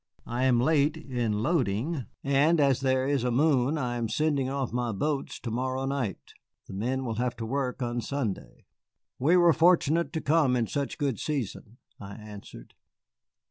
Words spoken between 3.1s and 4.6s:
a moon I am sending